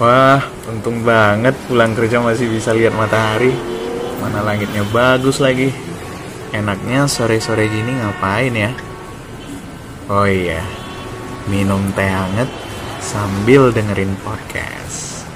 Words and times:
Wah, 0.00 0.40
untung 0.64 1.04
banget 1.04 1.52
pulang 1.68 1.92
kerja 1.92 2.24
masih 2.24 2.48
bisa 2.48 2.72
lihat 2.72 2.96
matahari. 2.96 3.52
Mana 4.24 4.40
langitnya 4.40 4.80
bagus 4.88 5.44
lagi. 5.44 5.68
Enaknya 6.56 7.04
sore-sore 7.04 7.68
gini 7.68 8.00
ngapain 8.00 8.48
ya? 8.56 8.72
Oh 10.08 10.24
iya, 10.24 10.64
minum 11.52 11.84
teh 11.92 12.08
hangat 12.08 12.48
sambil 12.96 13.68
dengerin 13.76 14.16
podcast. 14.24 15.28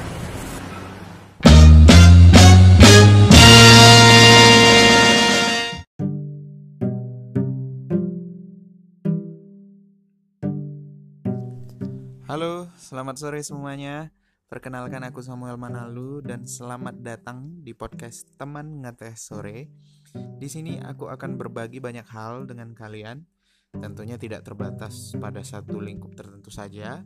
Halo, 12.25 12.73
selamat 12.81 13.21
sore 13.21 13.45
semuanya. 13.45 14.24
Perkenalkan 14.45 15.01
aku 15.09 15.25
Samuel 15.25 15.57
Manalu 15.57 16.21
dan 16.21 16.45
selamat 16.45 17.01
datang 17.01 17.65
di 17.65 17.73
podcast 17.73 18.29
Teman 18.37 18.85
Ngeteh 18.85 19.17
Sore. 19.17 19.73
Di 20.13 20.53
sini 20.53 20.77
aku 20.77 21.09
akan 21.09 21.41
berbagi 21.41 21.81
banyak 21.81 22.05
hal 22.13 22.45
dengan 22.45 22.77
kalian. 22.77 23.25
Tentunya 23.73 24.21
tidak 24.21 24.45
terbatas 24.45 25.17
pada 25.17 25.41
satu 25.41 25.81
lingkup 25.81 26.13
tertentu 26.13 26.53
saja. 26.53 27.01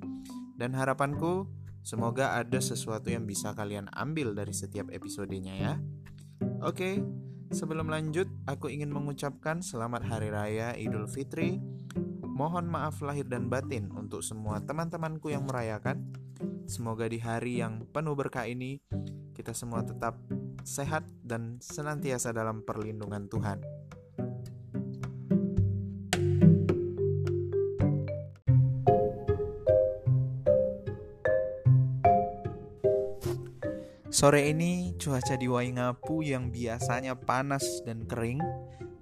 Dan 0.59 0.75
harapanku 0.75 1.47
semoga 1.87 2.35
ada 2.35 2.59
sesuatu 2.59 3.07
yang 3.07 3.23
bisa 3.23 3.55
kalian 3.55 3.87
ambil 3.95 4.35
dari 4.35 4.51
setiap 4.51 4.91
episodenya 4.91 5.55
ya. 5.55 5.75
Oke, 6.67 6.99
sebelum 7.55 7.87
lanjut 7.87 8.27
aku 8.51 8.67
ingin 8.67 8.91
mengucapkan 8.91 9.63
selamat 9.63 10.11
hari 10.11 10.35
raya 10.35 10.75
Idul 10.75 11.07
Fitri. 11.07 11.63
Mohon 12.27 12.67
maaf 12.67 12.99
lahir 12.99 13.31
dan 13.31 13.47
batin 13.47 13.95
untuk 13.95 14.27
semua 14.27 14.59
teman-temanku 14.59 15.31
yang 15.31 15.47
merayakan. 15.47 16.28
Semoga 16.69 17.09
di 17.09 17.17
hari 17.17 17.65
yang 17.65 17.89
penuh 17.89 18.13
berkah 18.13 18.45
ini 18.45 18.77
kita 19.33 19.57
semua 19.57 19.81
tetap 19.81 20.21
sehat 20.69 21.01
dan 21.25 21.57
senantiasa 21.65 22.29
dalam 22.37 22.61
perlindungan 22.61 23.25
Tuhan. 23.25 23.65
Sore 34.13 34.53
ini 34.53 34.93
cuaca 35.01 35.41
di 35.41 35.49
Waingapu 35.49 36.21
yang 36.21 36.53
biasanya 36.53 37.17
panas 37.17 37.81
dan 37.89 38.05
kering 38.05 38.45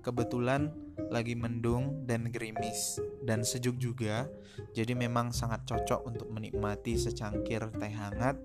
kebetulan 0.07 0.71
lagi 1.09 1.39
mendung 1.39 2.05
dan 2.07 2.29
gerimis 2.31 2.99
dan 3.23 3.47
sejuk 3.47 3.79
juga. 3.79 4.27
Jadi 4.73 4.97
memang 4.97 5.31
sangat 5.31 5.67
cocok 5.69 6.09
untuk 6.09 6.29
menikmati 6.33 6.97
secangkir 6.97 7.63
teh 7.77 7.93
hangat 7.93 8.37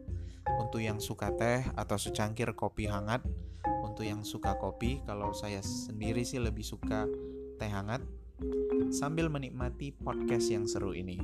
untuk 0.59 0.81
yang 0.83 0.99
suka 0.99 1.31
teh 1.35 1.63
atau 1.77 1.97
secangkir 1.97 2.51
kopi 2.53 2.85
hangat 2.89 3.23
untuk 3.81 4.05
yang 4.05 4.21
suka 4.21 4.57
kopi. 4.57 5.01
Kalau 5.05 5.31
saya 5.31 5.63
sendiri 5.63 6.21
sih 6.25 6.41
lebih 6.41 6.63
suka 6.63 7.07
teh 7.57 7.71
hangat 7.71 8.01
sambil 8.89 9.29
menikmati 9.29 9.93
podcast 9.93 10.49
yang 10.49 10.65
seru 10.65 10.97
ini. 10.97 11.21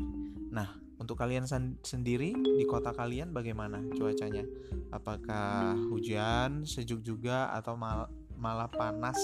Nah, 0.54 0.78
untuk 0.98 1.18
kalian 1.18 1.46
sendiri 1.82 2.34
di 2.34 2.66
kota 2.66 2.94
kalian 2.94 3.34
bagaimana 3.34 3.82
cuacanya? 3.94 4.46
Apakah 4.90 5.78
hujan, 5.94 6.66
sejuk 6.66 7.06
juga 7.06 7.54
atau 7.54 7.78
mal 7.78 8.10
malah 8.38 8.70
panas 8.70 9.18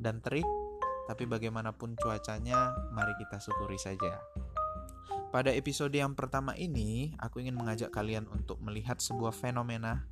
dan 0.00 0.20
terik? 0.24 0.44
Tapi 1.08 1.24
bagaimanapun 1.24 1.96
cuacanya, 1.96 2.76
mari 2.92 3.16
kita 3.16 3.40
syukuri 3.40 3.80
saja. 3.80 4.20
Pada 5.32 5.52
episode 5.52 5.96
yang 5.96 6.12
pertama 6.12 6.52
ini, 6.56 7.16
aku 7.16 7.40
ingin 7.40 7.56
mengajak 7.56 7.88
kalian 7.88 8.28
untuk 8.28 8.60
melihat 8.60 9.00
sebuah 9.00 9.32
fenomena 9.32 10.04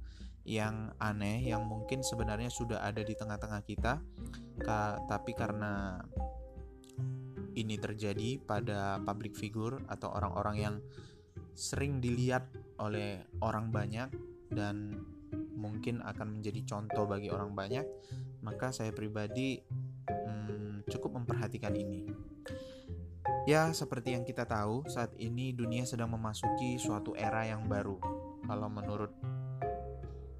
yang 0.46 0.94
aneh 1.02 1.42
yang 1.42 1.66
mungkin 1.66 2.06
sebenarnya 2.06 2.48
sudah 2.48 2.80
ada 2.80 3.02
di 3.02 3.12
tengah-tengah 3.18 3.60
kita, 3.66 3.98
ka 4.62 5.02
tapi 5.10 5.34
karena 5.34 6.00
ini 7.56 7.80
terjadi 7.80 8.38
pada 8.44 9.02
public 9.02 9.34
figure 9.34 9.82
atau 9.90 10.12
orang-orang 10.12 10.56
yang 10.56 10.74
sering 11.56 11.98
dilihat 11.98 12.46
oleh 12.76 13.24
orang 13.40 13.72
banyak 13.72 14.12
dan 14.52 15.00
mungkin 15.56 16.04
akan 16.04 16.38
menjadi 16.38 16.62
contoh 16.68 17.08
bagi 17.08 17.32
orang 17.32 17.56
banyak, 17.56 17.88
maka 18.44 18.70
saya 18.70 18.92
pribadi 18.92 19.58
cukup 20.90 21.22
memperhatikan 21.22 21.74
ini. 21.74 22.06
Ya, 23.46 23.70
seperti 23.70 24.14
yang 24.14 24.26
kita 24.26 24.46
tahu, 24.46 24.86
saat 24.90 25.14
ini 25.18 25.54
dunia 25.54 25.86
sedang 25.86 26.14
memasuki 26.14 26.78
suatu 26.78 27.14
era 27.14 27.46
yang 27.46 27.66
baru. 27.66 27.98
Kalau 28.46 28.66
menurut 28.70 29.14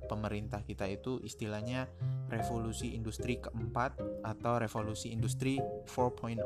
pemerintah 0.07 0.63
kita 0.63 0.87
itu 0.87 1.19
istilahnya 1.23 1.91
revolusi 2.31 2.95
industri 2.95 3.43
keempat 3.43 3.99
atau 4.23 4.59
revolusi 4.59 5.11
industri 5.11 5.59
4.0. 5.87 6.43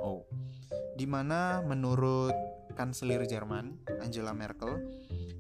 Di 0.97 1.07
mana 1.09 1.61
menurut 1.65 2.33
kanselir 2.77 3.25
Jerman 3.29 3.77
Angela 4.01 4.33
Merkel, 4.33 4.81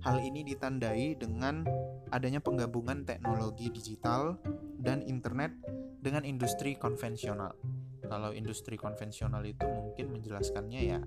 hal 0.04 0.20
ini 0.20 0.44
ditandai 0.44 1.16
dengan 1.16 1.64
adanya 2.12 2.40
penggabungan 2.40 3.04
teknologi 3.04 3.72
digital 3.72 4.40
dan 4.80 5.04
internet 5.04 5.52
dengan 6.00 6.24
industri 6.24 6.76
konvensional 6.80 7.52
kalau 8.10 8.34
industri 8.34 8.74
konvensional 8.74 9.46
itu 9.46 9.62
mungkin 9.62 10.10
menjelaskannya 10.10 10.80
ya 10.82 10.98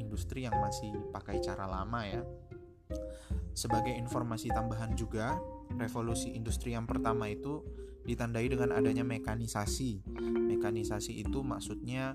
industri 0.00 0.48
yang 0.48 0.56
masih 0.56 0.94
pakai 1.12 1.44
cara 1.44 1.68
lama 1.68 2.00
ya. 2.08 2.22
Sebagai 3.50 3.90
informasi 3.92 4.50
tambahan 4.50 4.96
juga, 4.96 5.36
revolusi 5.76 6.32
industri 6.32 6.72
yang 6.72 6.86
pertama 6.86 7.26
itu 7.26 7.66
ditandai 8.06 8.46
dengan 8.46 8.72
adanya 8.72 9.02
mekanisasi. 9.02 10.06
Mekanisasi 10.54 11.18
itu 11.18 11.42
maksudnya 11.42 12.14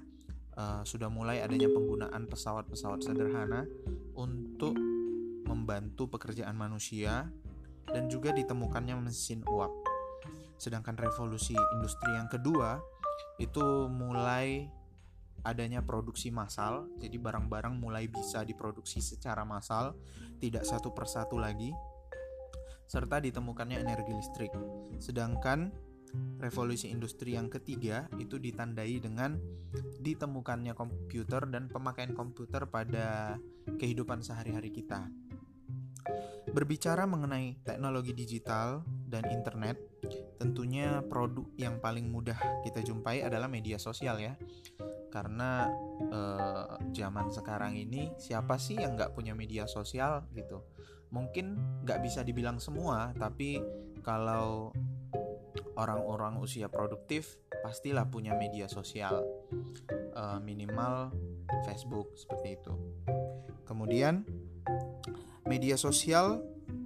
uh, 0.55 0.79
sudah 0.87 1.11
mulai 1.11 1.43
adanya 1.43 1.67
penggunaan 1.67 2.27
pesawat-pesawat 2.27 3.03
sederhana 3.03 3.67
untuk 4.15 4.79
membantu 5.47 6.07
pekerjaan 6.07 6.55
manusia 6.55 7.27
dan 7.87 8.07
juga 8.07 8.31
ditemukannya 8.31 8.95
mesin 8.99 9.43
uap. 9.43 9.71
Sedangkan 10.55 10.95
revolusi 10.95 11.55
industri 11.75 12.15
yang 12.15 12.31
kedua 12.31 12.79
itu 13.39 13.87
mulai 13.87 14.67
adanya 15.43 15.79
produksi 15.79 16.29
massal, 16.29 16.91
jadi 16.99 17.15
barang-barang 17.15 17.79
mulai 17.79 18.11
bisa 18.11 18.43
diproduksi 18.43 18.99
secara 18.99 19.47
massal, 19.47 19.95
tidak 20.43 20.67
satu 20.67 20.91
persatu 20.91 21.39
lagi, 21.39 21.71
serta 22.89 23.23
ditemukannya 23.23 23.79
energi 23.79 24.11
listrik. 24.11 24.51
Sedangkan 24.99 25.71
revolusi 26.41 26.89
industri 26.89 27.37
yang 27.37 27.47
ketiga 27.47 28.09
itu 28.17 28.41
ditandai 28.41 28.97
dengan 28.97 29.37
ditemukannya 30.01 30.73
komputer 30.73 31.45
dan 31.47 31.69
pemakaian 31.69 32.17
komputer 32.17 32.65
pada 32.65 33.37
kehidupan 33.77 34.25
sehari-hari 34.25 34.73
kita. 34.73 35.07
Berbicara 36.49 37.05
mengenai 37.05 37.61
teknologi 37.61 38.17
digital 38.17 38.81
dan 39.05 39.29
internet, 39.29 39.77
tentunya 40.41 40.68
produk 41.19 41.43
yang 41.59 41.83
paling 41.83 42.07
mudah 42.07 42.63
kita 42.63 42.79
jumpai 42.79 43.27
adalah 43.27 43.51
media 43.51 43.75
sosial 43.75 44.15
ya. 44.23 44.39
Karena 45.11 45.67
eh, 45.99 46.79
zaman 46.95 47.27
sekarang 47.27 47.75
ini 47.75 48.15
siapa 48.15 48.55
sih 48.55 48.79
yang 48.79 48.95
nggak 48.95 49.11
punya 49.11 49.35
media 49.35 49.67
sosial 49.67 50.23
gitu? 50.31 50.63
Mungkin 51.11 51.59
nggak 51.83 51.99
bisa 51.99 52.23
dibilang 52.23 52.55
semua, 52.63 53.11
tapi 53.19 53.59
kalau 53.99 54.71
orang-orang 55.75 56.39
usia 56.39 56.71
produktif 56.71 57.35
pastilah 57.59 58.07
punya 58.07 58.31
media 58.39 58.71
sosial 58.71 59.19
eh, 60.15 60.39
minimal 60.39 61.11
Facebook 61.67 62.15
seperti 62.15 62.63
itu. 62.63 62.71
Kemudian 63.67 64.23
media 65.51 65.75
sosial 65.75 66.39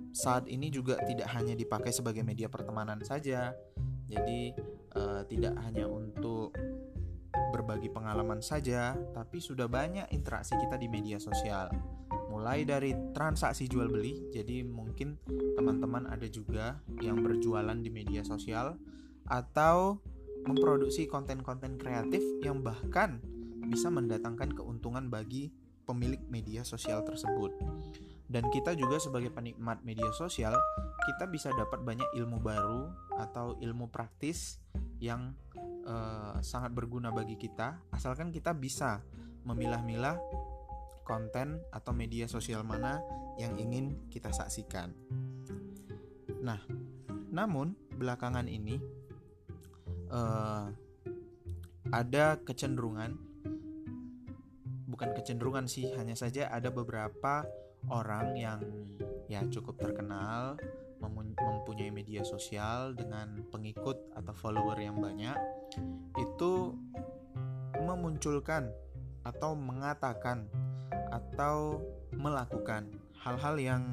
saat 0.09 0.49
ini 0.49 0.73
juga 0.73 0.97
tidak 1.05 1.29
hanya 1.37 1.53
dipakai 1.53 1.93
sebagai 1.93 2.25
media 2.25 2.49
pertemanan 2.49 2.97
saja. 3.05 3.53
Jadi 4.13 4.53
uh, 4.93 5.25
tidak 5.25 5.57
hanya 5.65 5.89
untuk 5.89 6.53
berbagi 7.53 7.89
pengalaman 7.89 8.41
saja, 8.41 8.93
tapi 9.13 9.41
sudah 9.41 9.65
banyak 9.65 10.09
interaksi 10.13 10.53
kita 10.57 10.77
di 10.77 10.85
media 10.89 11.17
sosial. 11.17 11.73
Mulai 12.29 12.65
dari 12.65 12.93
transaksi 13.13 13.69
jual 13.69 13.89
beli, 13.89 14.29
jadi 14.33 14.65
mungkin 14.65 15.17
teman-teman 15.57 16.09
ada 16.09 16.25
juga 16.29 16.81
yang 17.01 17.21
berjualan 17.21 17.77
di 17.77 17.89
media 17.93 18.25
sosial 18.25 18.77
atau 19.29 20.01
memproduksi 20.43 21.07
konten-konten 21.07 21.77
kreatif 21.77 22.21
yang 22.41 22.65
bahkan 22.65 23.21
bisa 23.69 23.87
mendatangkan 23.87 24.51
keuntungan 24.51 25.07
bagi 25.07 25.53
pemilik 25.83 26.19
media 26.31 26.65
sosial 26.65 27.03
tersebut 27.03 27.53
dan 28.31 28.47
kita 28.49 28.73
juga 28.73 28.97
sebagai 28.97 29.29
penikmat 29.29 29.83
media 29.83 30.09
sosial 30.15 30.55
kita 31.03 31.27
bisa 31.27 31.51
dapat 31.53 31.83
banyak 31.83 32.07
ilmu 32.17 32.39
baru 32.39 32.89
atau 33.19 33.59
ilmu 33.59 33.91
praktis 33.91 34.63
yang 35.03 35.35
uh, 35.85 36.39
sangat 36.39 36.71
berguna 36.71 37.11
bagi 37.11 37.35
kita 37.35 37.83
asalkan 37.91 38.31
kita 38.31 38.55
bisa 38.55 39.03
memilah-milah 39.43 40.15
konten 41.03 41.59
atau 41.69 41.91
media 41.91 42.25
sosial 42.31 42.63
mana 42.63 43.03
yang 43.35 43.59
ingin 43.59 44.07
kita 44.07 44.31
saksikan. 44.31 44.95
Nah, 46.39 46.59
namun 47.31 47.75
belakangan 47.99 48.47
ini 48.47 48.79
uh, 50.11 50.71
ada 51.91 52.39
kecenderungan, 52.41 53.19
bukan 54.93 55.17
kecenderungan 55.17 55.65
sih, 55.65 55.89
hanya 55.97 56.13
saja 56.13 56.53
ada 56.53 56.69
beberapa 56.69 57.41
orang 57.89 58.37
yang 58.37 58.61
ya 59.25 59.41
cukup 59.49 59.81
terkenal 59.81 60.55
mempunyai 61.03 61.91
media 61.91 62.23
sosial 62.23 62.95
dengan 62.95 63.43
pengikut 63.51 64.15
atau 64.15 64.31
follower 64.31 64.79
yang 64.79 64.95
banyak 65.01 65.35
itu 66.15 66.77
memunculkan 67.83 68.71
atau 69.27 69.51
mengatakan 69.51 70.47
atau 71.11 71.83
melakukan 72.15 72.87
hal-hal 73.19 73.59
yang 73.59 73.83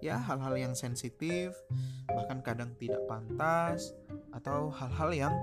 ya 0.00 0.16
hal-hal 0.16 0.56
yang 0.56 0.72
sensitif 0.72 1.52
bahkan 2.14 2.40
kadang 2.40 2.72
tidak 2.78 3.02
pantas 3.10 3.92
atau 4.30 4.70
hal-hal 4.70 5.10
yang 5.12 5.34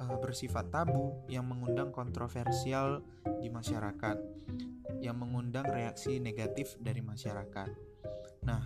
uh, 0.00 0.16
bersifat 0.18 0.72
tabu 0.72 1.12
yang 1.28 1.44
mengundang 1.46 1.92
kontroversial 1.92 3.04
di 3.40 3.52
masyarakat 3.52 4.16
yang 5.04 5.20
mengundang 5.20 5.68
reaksi 5.68 6.16
negatif 6.16 6.74
dari 6.80 7.04
masyarakat. 7.04 7.68
Nah, 8.48 8.62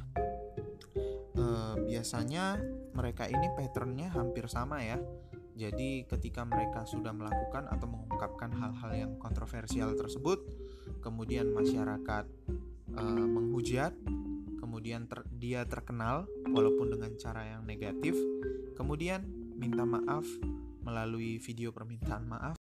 uh, 1.35 1.75
biasanya 1.85 2.63
mereka 2.95 3.27
ini 3.27 3.51
patternnya 3.59 4.15
hampir 4.15 4.47
sama 4.47 4.81
ya 4.81 5.03
jadi 5.61 6.09
ketika 6.09 6.49
mereka 6.49 6.89
sudah 6.89 7.13
melakukan 7.13 7.69
atau 7.69 7.85
mengungkapkan 7.85 8.49
hal-hal 8.49 8.91
yang 8.97 9.13
kontroversial 9.21 9.93
tersebut, 9.93 10.41
kemudian 11.05 11.53
masyarakat 11.53 12.25
uh, 12.97 13.27
menghujat, 13.29 13.93
kemudian 14.71 15.11
ter 15.11 15.27
dia 15.35 15.67
terkenal 15.67 16.31
walaupun 16.47 16.95
dengan 16.95 17.11
cara 17.19 17.43
yang 17.43 17.67
negatif, 17.67 18.15
kemudian 18.79 19.27
minta 19.59 19.83
maaf 19.83 20.23
melalui 20.87 21.43
video 21.43 21.75
permintaan 21.75 22.23
maaf. 22.31 22.55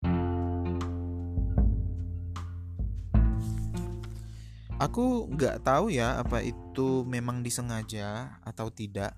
Aku 4.81 5.29
nggak 5.29 5.61
tahu 5.61 5.93
ya 5.93 6.17
apa 6.17 6.41
itu 6.41 7.05
memang 7.05 7.45
disengaja 7.45 8.41
atau 8.41 8.73
tidak, 8.73 9.13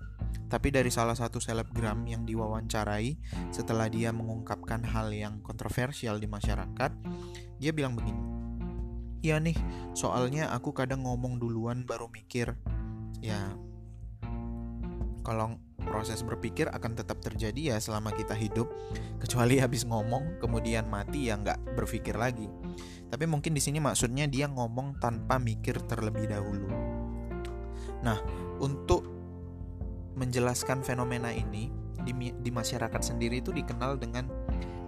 tapi 0.52 0.68
dari 0.68 0.92
salah 0.92 1.16
satu 1.16 1.40
selebgram 1.40 2.04
yang 2.04 2.28
diwawancarai 2.28 3.16
setelah 3.48 3.88
dia 3.88 4.12
mengungkapkan 4.12 4.84
hal 4.84 5.08
yang 5.16 5.40
kontroversial 5.40 6.20
di 6.20 6.28
masyarakat, 6.28 6.92
dia 7.56 7.72
bilang 7.72 7.96
begini. 7.96 8.20
Iya 9.24 9.38
nih, 9.38 9.56
soalnya 9.96 10.52
aku 10.52 10.76
kadang 10.76 11.08
ngomong 11.08 11.40
duluan 11.40 11.88
baru 11.88 12.10
mikir. 12.12 12.58
Ya, 13.20 13.52
kalau 15.26 15.60
proses 15.82 16.22
berpikir 16.22 16.70
akan 16.70 16.94
tetap 16.94 17.18
terjadi 17.18 17.74
ya 17.74 17.76
selama 17.82 18.14
kita 18.14 18.34
hidup, 18.38 18.70
kecuali 19.18 19.58
habis 19.58 19.82
ngomong 19.84 20.38
kemudian 20.38 20.86
mati 20.86 21.28
ya 21.28 21.36
nggak 21.38 21.76
berpikir 21.76 22.14
lagi. 22.14 22.46
Tapi 23.12 23.28
mungkin 23.28 23.52
di 23.52 23.60
sini 23.60 23.82
maksudnya 23.82 24.24
dia 24.24 24.48
ngomong 24.48 24.96
tanpa 25.02 25.36
mikir 25.36 25.76
terlebih 25.84 26.32
dahulu. 26.32 26.70
Nah, 28.02 28.18
untuk 28.58 29.04
menjelaskan 30.16 30.80
fenomena 30.80 31.28
ini 31.28 31.68
di, 32.02 32.12
di 32.32 32.50
masyarakat 32.50 33.00
sendiri 33.00 33.40
itu 33.40 33.54
dikenal 33.54 34.00
dengan 34.00 34.26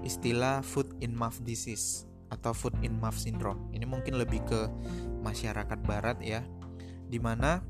istilah 0.02 0.60
foot 0.60 0.90
in 1.00 1.14
mouth 1.14 1.40
disease 1.46 2.04
atau 2.28 2.50
foot 2.50 2.74
in 2.82 2.98
mouth 2.98 3.16
syndrome. 3.16 3.70
Ini 3.70 3.86
mungkin 3.86 4.18
lebih 4.18 4.42
ke 4.44 4.60
masyarakat 5.22 5.78
barat 5.86 6.18
ya, 6.20 6.42
di 7.06 7.22
mana 7.22 7.62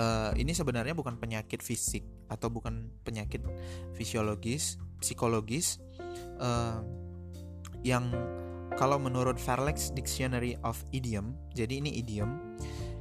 uh, 0.00 0.32
ini 0.40 0.56
sebenarnya 0.56 0.96
bukan 0.96 1.20
penyakit 1.20 1.60
fisik 1.60 2.02
atau 2.32 2.48
bukan 2.48 2.88
penyakit 3.04 3.44
fisiologis, 3.92 4.80
psikologis 5.04 5.76
uh, 6.40 6.80
yang 7.84 8.08
kalau 8.80 8.96
menurut 8.96 9.36
Fairlex 9.36 9.92
Dictionary 9.92 10.56
of 10.64 10.80
Idiom, 10.94 11.36
jadi 11.52 11.84
ini 11.84 12.00
idiom 12.00 12.56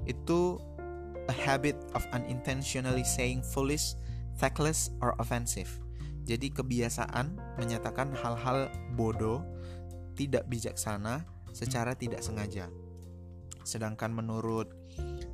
itu 0.10 0.60
a 1.30 1.36
habit 1.46 1.78
of 1.94 2.04
unintentionally 2.12 3.06
saying 3.06 3.46
foolish, 3.46 3.94
tactless, 4.42 4.90
or 5.00 5.13
offensive. 5.22 5.69
Jadi 6.25 6.50
kebiasaan 6.50 7.38
menyatakan 7.62 8.12
hal-hal 8.18 8.68
bodoh, 8.98 9.46
tidak 10.18 10.50
bijaksana, 10.50 11.24
secara 11.54 11.94
tidak 11.94 12.25
sengaja. 12.25 12.68
Sedangkan 13.62 14.10
menurut 14.10 14.74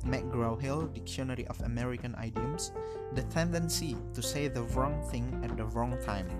McGraw-Hill 0.06 0.94
Dictionary 0.94 1.44
of 1.50 1.58
American 1.66 2.14
Idioms, 2.16 2.70
the 3.18 3.26
tendency 3.28 3.98
to 4.14 4.22
say 4.22 4.46
the 4.46 4.62
wrong 4.74 5.02
thing 5.10 5.26
at 5.42 5.52
the 5.58 5.66
wrong 5.74 5.98
time. 6.06 6.30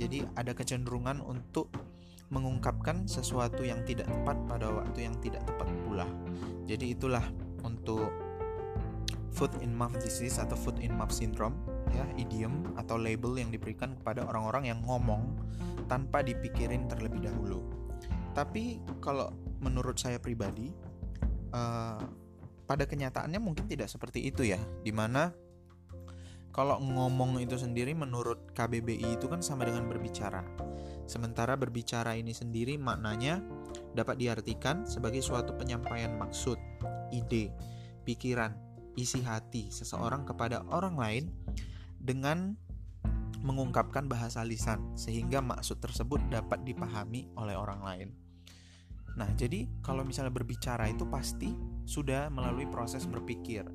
Jadi 0.00 0.24
ada 0.40 0.56
kecenderungan 0.56 1.20
untuk 1.20 1.68
mengungkapkan 2.32 3.04
sesuatu 3.04 3.60
yang 3.66 3.82
tidak 3.84 4.08
tepat 4.08 4.38
pada 4.48 4.66
waktu 4.70 5.10
yang 5.10 5.16
tidak 5.20 5.44
tepat 5.44 5.68
pula. 5.84 6.06
Jadi 6.64 6.94
itulah 6.94 7.22
untuk 7.66 8.08
foot 9.34 9.50
in 9.62 9.74
mouth 9.74 9.94
disease 9.98 10.38
atau 10.38 10.54
foot 10.54 10.78
in 10.78 10.94
mouth 10.94 11.12
syndrome 11.12 11.54
ya 11.90 12.06
idiom 12.18 12.74
atau 12.78 12.98
label 12.98 13.34
yang 13.38 13.50
diberikan 13.50 13.98
kepada 13.98 14.26
orang-orang 14.26 14.70
yang 14.70 14.80
ngomong 14.86 15.26
tanpa 15.90 16.22
dipikirin 16.22 16.86
terlebih 16.86 17.26
dahulu. 17.26 17.66
Tapi 18.30 18.78
kalau 19.02 19.34
menurut 19.58 19.98
saya 19.98 20.22
pribadi 20.22 20.70
uh, 21.50 21.98
pada 22.70 22.86
kenyataannya 22.86 23.42
mungkin 23.42 23.66
tidak 23.66 23.90
seperti 23.90 24.30
itu 24.30 24.46
ya, 24.46 24.62
di 24.86 24.94
mana 24.94 25.34
kalau 26.54 26.78
ngomong 26.78 27.42
itu 27.42 27.58
sendiri 27.58 27.98
menurut 27.98 28.54
KBBI 28.54 29.18
itu 29.18 29.26
kan 29.26 29.42
sama 29.42 29.66
dengan 29.66 29.90
berbicara. 29.90 30.46
Sementara 31.10 31.58
berbicara 31.58 32.14
ini 32.14 32.30
sendiri 32.30 32.78
maknanya 32.78 33.42
dapat 33.98 34.22
diartikan 34.22 34.86
sebagai 34.86 35.18
suatu 35.18 35.58
penyampaian 35.58 36.14
maksud, 36.14 36.62
ide, 37.10 37.50
pikiran, 38.06 38.54
isi 38.94 39.18
hati 39.18 39.74
seseorang 39.74 40.22
kepada 40.22 40.62
orang 40.70 40.94
lain 40.94 41.24
dengan 41.98 42.54
mengungkapkan 43.42 44.06
bahasa 44.06 44.46
lisan 44.46 44.94
sehingga 44.94 45.42
maksud 45.42 45.82
tersebut 45.82 46.22
dapat 46.30 46.62
dipahami 46.62 47.26
oleh 47.34 47.58
orang 47.58 47.82
lain. 47.82 48.08
Nah, 49.18 49.26
jadi 49.34 49.66
kalau 49.82 50.06
misalnya 50.06 50.30
berbicara 50.30 50.86
itu 50.86 51.02
pasti 51.10 51.50
sudah 51.90 52.30
melalui 52.30 52.70
proses 52.70 53.02
berpikir. 53.10 53.66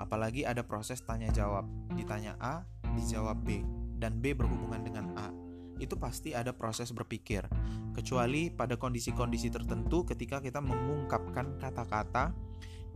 Apalagi 0.00 0.48
ada 0.48 0.64
proses 0.64 1.04
tanya 1.04 1.28
jawab. 1.28 1.68
Ditanya 1.92 2.32
A, 2.40 2.64
dijawab 2.96 3.44
B 3.44 3.60
dan 4.00 4.24
B 4.24 4.32
berhubungan 4.32 4.80
dengan 4.80 5.12
A. 5.20 5.28
Itu 5.76 6.00
pasti 6.00 6.32
ada 6.32 6.56
proses 6.56 6.96
berpikir. 6.96 7.44
Kecuali 7.92 8.48
pada 8.48 8.80
kondisi-kondisi 8.80 9.52
tertentu 9.52 10.08
ketika 10.08 10.40
kita 10.40 10.64
mengungkapkan 10.64 11.60
kata-kata 11.60 12.32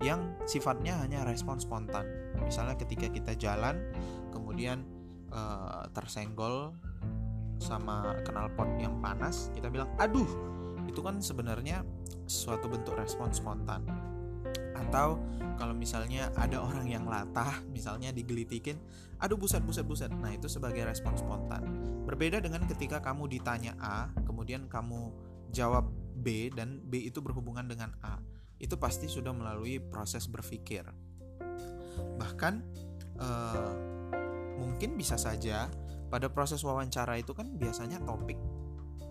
yang 0.01 0.41
sifatnya 0.49 0.97
hanya 1.05 1.29
respon 1.29 1.61
spontan. 1.61 2.09
Misalnya 2.41 2.75
ketika 2.81 3.13
kita 3.13 3.37
jalan, 3.37 3.93
kemudian 4.33 4.83
uh, 5.31 5.85
tersenggol 5.93 6.75
sama 7.63 8.19
knalpot 8.27 8.67
yang 8.81 8.99
panas, 9.05 9.53
kita 9.53 9.69
bilang, 9.69 9.93
"Aduh." 10.01 10.27
Itu 10.83 10.99
kan 10.99 11.23
sebenarnya 11.23 11.87
suatu 12.27 12.67
bentuk 12.67 12.99
respon 12.99 13.31
spontan. 13.31 14.12
Atau 14.83 15.23
kalau 15.57 15.77
misalnya 15.77 16.35
ada 16.35 16.59
orang 16.59 16.91
yang 16.91 17.07
latah, 17.07 17.63
misalnya 17.71 18.11
digelitikin, 18.11 18.83
"Aduh, 19.23 19.39
buset 19.39 19.63
buset 19.63 19.87
buset." 19.87 20.11
Nah, 20.11 20.35
itu 20.35 20.51
sebagai 20.51 20.83
respon 20.83 21.15
spontan. 21.15 21.63
Berbeda 22.03 22.43
dengan 22.43 22.67
ketika 22.67 22.99
kamu 22.99 23.31
ditanya 23.31 23.79
A, 23.79 24.11
kemudian 24.27 24.67
kamu 24.67 25.15
jawab 25.55 25.87
B 26.19 26.51
dan 26.51 26.83
B 26.83 27.07
itu 27.07 27.23
berhubungan 27.23 27.69
dengan 27.69 27.95
A 28.03 28.19
itu 28.63 28.79
pasti 28.79 29.11
sudah 29.11 29.35
melalui 29.35 29.83
proses 29.83 30.31
berpikir. 30.31 30.87
Bahkan 32.23 32.55
uh, 33.19 33.75
mungkin 34.63 34.95
bisa 34.95 35.19
saja 35.19 35.67
pada 36.07 36.31
proses 36.31 36.63
wawancara 36.63 37.19
itu 37.19 37.35
kan 37.35 37.59
biasanya 37.59 37.99
topik 38.07 38.39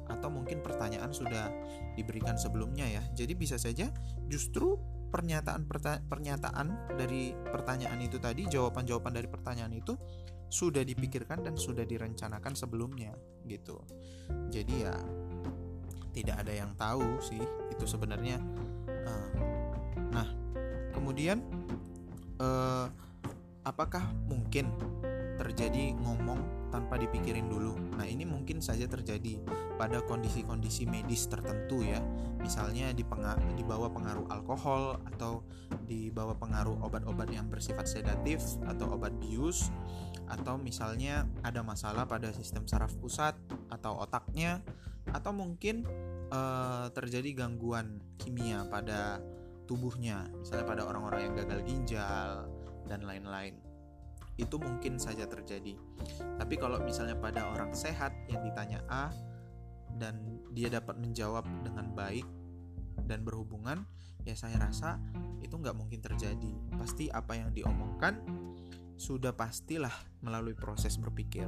atau 0.08 0.32
mungkin 0.32 0.63
pertanyaan 0.63 1.12
sudah 1.12 1.51
diberikan 2.00 2.40
sebelumnya 2.40 2.88
ya. 2.88 3.04
Jadi 3.12 3.36
bisa 3.36 3.60
saja 3.60 3.92
justru 4.32 4.80
pernyataan 5.12 5.68
pernyataan 6.08 6.96
dari 6.96 7.36
pertanyaan 7.36 8.00
itu 8.00 8.18
tadi, 8.18 8.48
jawaban-jawaban 8.48 9.12
dari 9.12 9.27
pertanyaan 9.27 9.75
itu 9.75 9.94
sudah 10.51 10.84
dipikirkan 10.84 11.44
dan 11.44 11.56
sudah 11.60 11.84
direncanakan 11.84 12.56
sebelumnya 12.56 13.12
gitu. 13.48 13.84
Jadi 14.51 14.88
ya 14.88 14.96
tidak 16.12 16.44
ada 16.44 16.53
yang 16.53 16.72
tahu 16.75 17.24
sih 17.24 17.39
itu 17.72 17.86
sebenarnya 17.88 18.38
uh, 19.08 19.27
nah 20.12 20.27
kemudian 20.91 21.39
uh, 22.44 22.91
apakah 23.63 24.12
mungkin 24.27 24.68
terjadi 25.51 25.91
ngomong 26.00 26.72
tanpa 26.72 26.96
dipikirin 26.96 27.51
dulu. 27.51 27.75
Nah, 28.00 28.08
ini 28.08 28.24
mungkin 28.24 28.63
saja 28.63 28.88
terjadi 28.88 29.43
pada 29.75 30.00
kondisi-kondisi 30.08 30.88
medis 30.88 31.27
tertentu 31.27 31.84
ya. 31.84 32.00
Misalnya 32.39 32.96
di, 32.96 33.03
bawah 33.67 33.91
pengaruh 33.91 34.31
alkohol 34.31 35.03
atau 35.12 35.43
di 35.84 36.08
bawah 36.08 36.39
pengaruh 36.39 36.79
obat-obat 36.79 37.27
yang 37.36 37.51
bersifat 37.51 37.84
sedatif 37.84 38.39
atau 38.63 38.96
obat 38.96 39.12
bius 39.20 39.67
atau 40.31 40.55
misalnya 40.55 41.27
ada 41.43 41.60
masalah 41.60 42.08
pada 42.08 42.31
sistem 42.31 42.63
saraf 42.63 42.96
pusat 42.96 43.36
atau 43.67 44.00
otaknya 44.00 44.63
atau 45.12 45.36
mungkin 45.36 45.84
uh, 46.31 46.88
terjadi 46.96 47.43
gangguan 47.43 48.00
kimia 48.15 48.63
pada 48.72 49.20
tubuhnya, 49.67 50.31
misalnya 50.39 50.63
pada 50.63 50.88
orang-orang 50.88 51.27
yang 51.27 51.34
gagal 51.36 51.60
ginjal 51.67 52.48
dan 52.88 53.03
lain-lain. 53.03 53.71
Itu 54.41 54.57
mungkin 54.57 54.98
saja 54.98 55.29
terjadi. 55.29 55.77
Tapi 56.41 56.55
kalau 56.57 56.81
misalnya 56.81 57.13
pada 57.13 57.53
orang 57.53 57.77
sehat 57.77 58.10
yang 58.25 58.41
ditanya 58.41 58.81
A 58.89 59.13
dan 60.01 60.41
dia 60.50 60.74
dapat 60.74 60.98
menjawab 60.98 61.45
dengan 61.62 61.93
baik 61.93 62.25
dan 63.05 63.21
berhubungan, 63.21 63.86
ya 64.25 64.33
saya 64.33 64.57
rasa 64.57 64.98
itu 65.45 65.53
nggak 65.53 65.77
mungkin 65.77 66.01
terjadi. 66.01 66.51
Pasti 66.74 67.13
apa 67.13 67.38
yang 67.38 67.53
diomongkan 67.53 68.17
sudah 68.98 69.33
pastilah 69.33 69.93
melalui 70.25 70.57
proses 70.57 70.98
berpikir. 70.98 71.45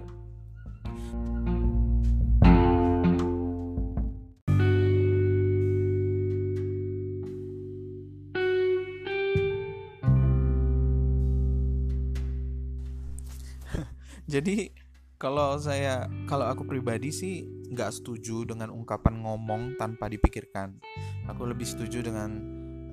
Jadi 14.33 14.73
kalau 15.21 15.61
saya 15.61 16.09
kalau 16.25 16.49
aku 16.49 16.65
pribadi 16.65 17.13
sih 17.13 17.45
nggak 17.69 18.01
setuju 18.01 18.49
dengan 18.49 18.73
ungkapan 18.73 19.21
ngomong 19.21 19.77
tanpa 19.77 20.09
dipikirkan. 20.09 20.81
Aku 21.29 21.45
lebih 21.45 21.69
setuju 21.69 22.01
dengan 22.01 22.41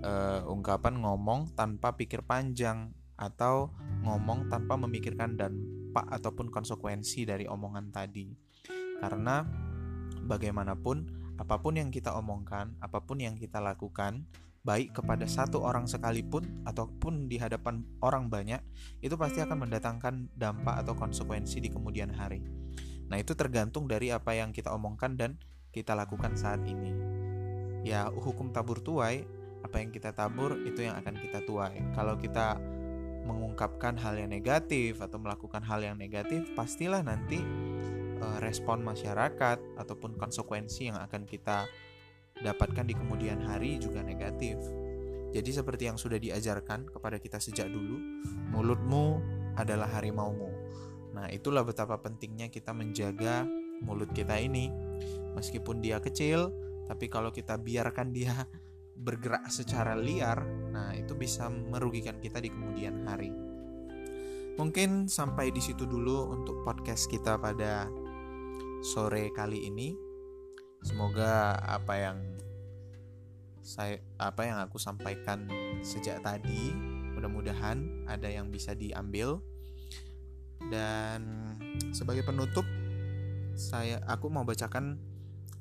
uh, 0.05 0.45
ungkapan 0.53 1.01
ngomong 1.01 1.57
tanpa 1.57 1.97
pikir 1.97 2.21
panjang 2.29 2.93
atau 3.17 3.73
ngomong 4.05 4.53
tanpa 4.53 4.77
memikirkan 4.77 5.41
dampak 5.41 6.05
ataupun 6.13 6.53
konsekuensi 6.53 7.25
dari 7.25 7.49
omongan 7.49 7.89
tadi. 7.89 8.29
Karena 9.01 9.41
bagaimanapun 10.29 10.97
apa 11.41 11.57
pun 11.57 11.81
yang 11.81 11.89
kita 11.89 12.21
omongkan, 12.21 12.77
apa 12.85 13.01
pun 13.01 13.17
yang 13.17 13.41
kita 13.41 13.65
lakukan 13.65 14.29
baik 14.61 14.93
kepada 14.93 15.25
satu 15.25 15.65
orang 15.65 15.89
sekalipun 15.89 16.65
ataupun 16.69 17.29
di 17.33 17.41
hadapan 17.41 17.81
orang 18.05 18.29
banyak, 18.29 18.61
itu 19.01 19.17
pasti 19.17 19.41
akan 19.41 19.69
mendatangkan 19.69 20.29
dampak 20.37 20.85
atau 20.85 20.93
konsekuensi 20.93 21.65
di 21.65 21.73
kemudian 21.73 22.13
hari. 22.13 22.45
Nah, 23.09 23.17
itu 23.19 23.35
tergantung 23.35 23.89
dari 23.89 24.13
apa 24.13 24.37
yang 24.37 24.53
kita 24.53 24.71
omongkan 24.71 25.17
dan 25.17 25.41
kita 25.73 25.97
lakukan 25.97 26.37
saat 26.37 26.63
ini. 26.69 26.93
Ya, 27.83 28.13
hukum 28.13 28.53
tabur 28.53 28.85
tuai, 28.85 29.25
apa 29.65 29.81
yang 29.81 29.91
kita 29.91 30.13
tabur 30.13 30.61
itu 30.69 30.85
yang 30.85 30.95
akan 31.01 31.17
kita 31.17 31.41
tuai. 31.49 31.81
Kalau 31.97 32.21
kita 32.21 32.61
mengungkapkan 33.25 33.97
hal 34.01 34.17
yang 34.17 34.33
negatif 34.33 35.01
atau 35.01 35.17
melakukan 35.17 35.65
hal 35.65 35.81
yang 35.81 35.97
negatif, 35.97 36.53
pastilah 36.53 37.01
nanti 37.01 37.41
uh, 38.21 38.39
respon 38.45 38.85
masyarakat 38.85 39.59
ataupun 39.81 40.17
konsekuensi 40.21 40.93
yang 40.93 41.01
akan 41.01 41.25
kita 41.25 41.65
dapatkan 42.41 42.85
di 42.89 42.95
kemudian 42.97 43.41
hari 43.45 43.77
juga 43.77 44.01
negatif. 44.01 44.57
Jadi 45.31 45.51
seperti 45.55 45.87
yang 45.87 45.95
sudah 45.95 46.19
diajarkan 46.19 46.91
kepada 46.91 47.23
kita 47.23 47.39
sejak 47.39 47.71
dulu, 47.71 47.97
mulutmu 48.51 49.23
adalah 49.55 49.87
harimaumu. 49.87 50.51
Nah, 51.15 51.31
itulah 51.31 51.63
betapa 51.63 51.99
pentingnya 52.03 52.51
kita 52.51 52.75
menjaga 52.75 53.47
mulut 53.83 54.11
kita 54.11 54.35
ini. 54.39 54.71
Meskipun 55.39 55.79
dia 55.79 56.03
kecil, 56.03 56.51
tapi 56.91 57.07
kalau 57.07 57.31
kita 57.31 57.55
biarkan 57.55 58.11
dia 58.11 58.35
bergerak 59.07 59.47
secara 59.49 59.95
liar, 59.95 60.43
nah 60.75 60.91
itu 60.93 61.15
bisa 61.15 61.47
merugikan 61.49 62.19
kita 62.19 62.43
di 62.43 62.51
kemudian 62.51 63.07
hari. 63.07 63.31
Mungkin 64.59 65.09
sampai 65.09 65.55
di 65.55 65.63
situ 65.63 65.89
dulu 65.89 66.37
untuk 66.37 66.61
podcast 66.67 67.09
kita 67.09 67.39
pada 67.41 67.89
sore 68.85 69.33
kali 69.33 69.71
ini. 69.71 70.10
Semoga 70.81 71.61
apa 71.61 71.95
yang 72.01 72.19
saya 73.61 74.01
apa 74.17 74.49
yang 74.49 74.59
aku 74.65 74.81
sampaikan 74.81 75.45
sejak 75.85 76.25
tadi 76.25 76.73
mudah-mudahan 77.13 78.09
ada 78.09 78.33
yang 78.33 78.49
bisa 78.49 78.73
diambil. 78.73 79.45
Dan 80.73 81.53
sebagai 81.93 82.25
penutup 82.25 82.65
saya 83.57 84.01
aku 84.09 84.33
mau 84.33 84.45
bacakan 84.45 84.97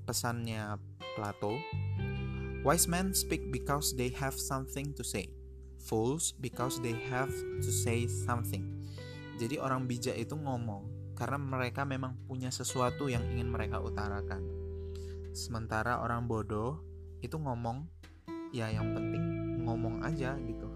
pesannya 0.08 0.80
Plato. 1.16 1.60
Wise 2.64 2.92
men 2.92 3.16
speak 3.16 3.52
because 3.52 3.96
they 3.96 4.12
have 4.16 4.36
something 4.36 4.92
to 4.96 5.04
say. 5.04 5.32
Fools 5.80 6.36
because 6.40 6.80
they 6.84 6.96
have 7.08 7.32
to 7.64 7.72
say 7.72 8.08
something. 8.08 8.84
Jadi 9.40 9.56
orang 9.60 9.88
bijak 9.88 10.20
itu 10.20 10.36
ngomong 10.36 11.16
karena 11.16 11.40
mereka 11.40 11.88
memang 11.88 12.16
punya 12.28 12.52
sesuatu 12.52 13.08
yang 13.08 13.24
ingin 13.32 13.48
mereka 13.48 13.80
utarakan 13.80 14.59
sementara 15.40 16.04
orang 16.04 16.28
bodoh 16.28 16.84
itu 17.24 17.40
ngomong 17.40 17.88
ya 18.52 18.68
yang 18.68 18.92
penting 18.92 19.24
ngomong 19.64 20.04
aja 20.04 20.36
gitu. 20.36 20.68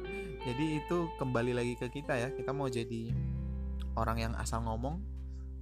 Jadi 0.48 0.80
itu 0.80 0.98
kembali 1.20 1.52
lagi 1.52 1.74
ke 1.76 1.92
kita 1.92 2.16
ya 2.16 2.28
kita 2.32 2.54
mau 2.54 2.70
jadi 2.70 3.10
orang 3.98 4.30
yang 4.30 4.32
asal 4.38 4.62
ngomong 4.62 5.02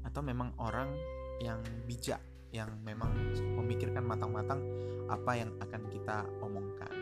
atau 0.04 0.20
memang 0.20 0.52
orang 0.60 0.92
yang 1.40 1.58
bijak 1.88 2.20
yang 2.52 2.68
memang 2.84 3.10
memikirkan 3.56 4.04
matang-matang 4.04 4.60
apa 5.08 5.40
yang 5.40 5.50
akan 5.58 5.82
kita 5.88 6.28
omongkan. 6.44 6.92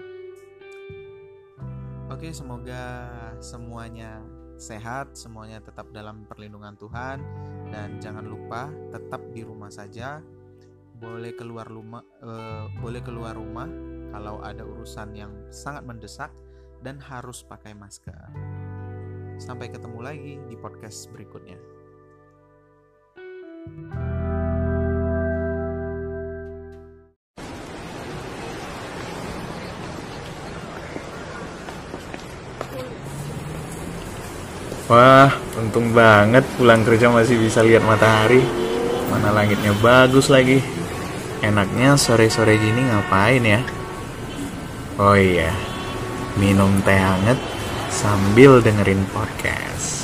Oke 2.07 2.31
semoga 2.31 3.11
semuanya 3.43 4.23
sehat 4.63 5.19
semuanya 5.19 5.59
tetap 5.59 5.91
dalam 5.91 6.23
perlindungan 6.31 6.79
Tuhan 6.79 7.19
dan 7.75 7.99
jangan 7.99 8.23
lupa 8.23 8.71
tetap 8.95 9.27
di 9.35 9.43
rumah 9.43 9.75
saja 9.75 10.23
boleh 11.03 11.35
keluar 11.35 11.67
rumah 11.67 12.07
uh, 12.23 12.71
boleh 12.79 13.03
keluar 13.03 13.35
rumah 13.35 13.67
kalau 14.15 14.39
ada 14.39 14.63
urusan 14.63 15.19
yang 15.19 15.35
sangat 15.51 15.83
mendesak 15.83 16.31
dan 16.79 17.03
harus 17.03 17.43
pakai 17.43 17.75
masker. 17.75 18.31
Sampai 19.43 19.67
ketemu 19.67 19.99
lagi 19.99 20.39
di 20.47 20.55
podcast 20.55 21.11
berikutnya. 21.11 21.59
Wah, 34.87 35.33
untung 35.57 35.91
banget 35.97 36.45
pulang 36.61 36.85
kerja 36.85 37.09
masih 37.09 37.41
bisa 37.41 37.65
lihat 37.65 37.83
matahari. 37.83 38.45
Mana 39.09 39.33
langitnya 39.33 39.73
bagus 39.81 40.29
lagi. 40.29 40.82
Enaknya 41.43 41.99
sore-sore 41.99 42.55
gini 42.55 42.87
ngapain 42.87 43.43
ya? 43.43 43.61
Oh 44.95 45.19
iya, 45.19 45.51
minum 46.39 46.71
teh 46.87 46.95
hangat 46.95 47.35
sambil 47.91 48.63
dengerin 48.63 49.03
podcast. 49.11 50.02